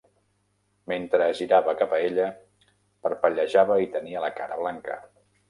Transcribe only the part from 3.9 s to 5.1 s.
tenia la cara blanca.